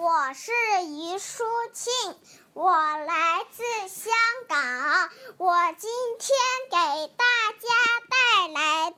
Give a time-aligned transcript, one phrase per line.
[0.00, 0.52] 我是
[0.84, 2.16] 于淑庆，
[2.52, 4.14] 我来自香
[4.46, 5.10] 港。
[5.38, 5.90] 我今
[6.20, 6.38] 天
[6.70, 7.24] 给大
[7.58, 7.68] 家
[8.08, 8.96] 带来的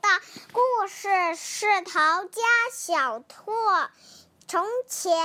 [0.53, 2.41] 故事是《逃家
[2.71, 3.51] 小兔》。
[4.47, 5.19] 从前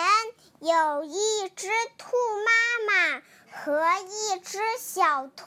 [0.61, 1.69] 有一只
[1.99, 2.17] 兔
[2.47, 3.23] 妈妈
[3.53, 5.45] 和一只小兔。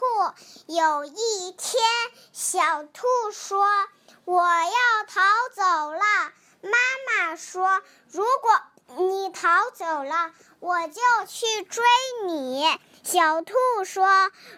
[0.67, 1.81] 有一天，
[2.33, 3.65] 小兔说
[4.25, 5.21] ：“我要逃
[5.55, 6.71] 走了。”妈
[7.07, 8.61] 妈说：“如果……”
[8.97, 11.83] 你逃走了，我就去追
[12.25, 12.65] 你。
[13.01, 13.53] 小兔
[13.85, 14.05] 说：“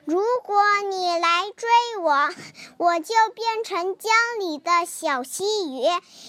[0.04, 1.70] 如果你来追
[2.02, 2.30] 我，
[2.78, 5.44] 我就变成江里的小溪
[5.78, 5.84] 鱼，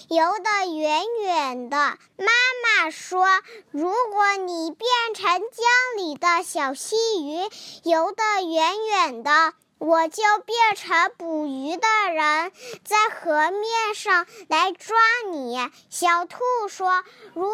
[0.09, 1.77] 游得远远的。”
[2.17, 2.27] 妈
[2.63, 3.25] 妈说
[3.71, 7.49] ：“如果你变成江里的小溪鱼，
[7.83, 9.53] 游得远远的。”
[9.83, 12.53] 我就变成捕鱼的人，
[12.85, 14.95] 在河面上来抓
[15.29, 15.69] 你。
[15.89, 17.03] 小兔说
[17.35, 17.51] ：“如果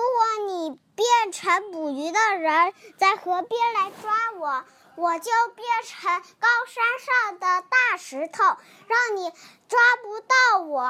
[0.47, 4.63] 你变成捕鱼的人，在河边来抓我，
[4.95, 8.43] 我就变成高山上的大石头，
[8.85, 9.31] 让你
[9.67, 10.81] 抓不到我。”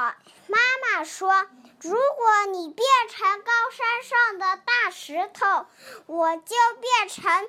[0.46, 1.46] 妈妈说
[1.80, 5.64] ：“如果你变成高山上的大石头，
[6.04, 7.48] 我就变成……”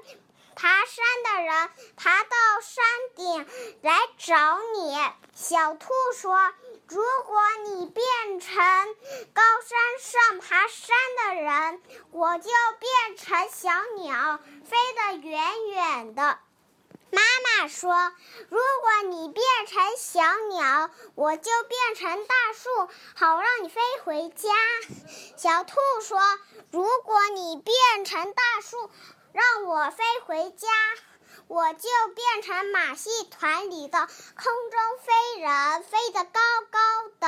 [0.61, 3.47] 爬山的人爬到山顶
[3.81, 4.95] 来找你。
[5.33, 6.53] 小兔说
[6.87, 8.05] ：“如果你变
[8.39, 8.55] 成
[9.33, 16.37] 高山上爬山的人，我就变成小鸟，飞得远远的。”
[17.09, 18.13] 妈妈说
[18.47, 22.69] ：“如果你变成小鸟，我就变成大树，
[23.15, 24.49] 好让你飞回家。”
[25.35, 26.19] 小兔说
[26.69, 28.91] ：“如果你变成大树。”
[29.33, 30.67] 让我飞回家，
[31.47, 36.79] 我就变成马戏团里的空中飞人，飞得高高
[37.19, 37.27] 的。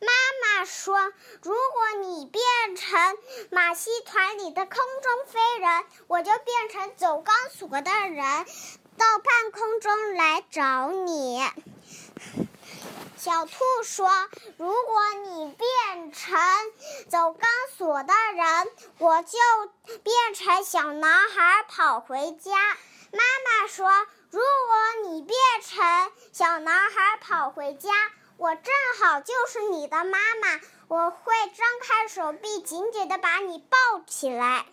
[0.00, 0.12] 妈
[0.58, 1.12] 妈说
[1.42, 2.42] ：“如果你变
[2.76, 3.18] 成
[3.50, 8.46] 马戏团里的空中飞人，我就变成走钢索的人，
[8.96, 11.42] 到半空中来找你。”
[13.16, 13.52] 小兔
[13.84, 14.08] 说
[14.56, 16.40] ：“如果你变成
[17.10, 19.38] 走钢索的人，我就
[20.02, 22.52] 变成小男孩跑回家。”
[23.12, 23.90] 妈妈说
[24.30, 27.90] ：“如果你变成小男孩跑回家，
[28.36, 33.76] 我正好就是你的妈妈，我会张开手臂，紧紧的把你抱
[34.06, 34.64] 起来。”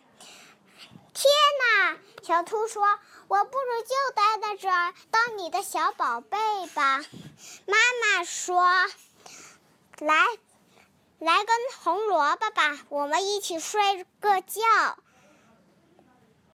[1.16, 1.26] 天
[1.60, 1.98] 哪！
[2.22, 2.84] 小兔说
[3.28, 6.38] ：“我不如就待在这儿，当你的小宝贝
[6.76, 7.04] 吧。”
[7.66, 8.64] 妈妈说
[9.98, 10.28] ：“来，
[11.18, 14.62] 来根红萝卜吧，我们一起睡个觉。”